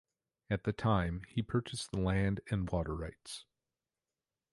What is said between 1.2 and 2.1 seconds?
he purchased the